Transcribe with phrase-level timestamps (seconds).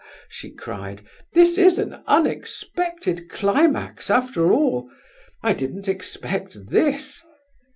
[0.27, 1.03] she cried,
[1.33, 4.89] "this is an unexpected climax, after all.
[5.43, 7.23] I didn't expect this.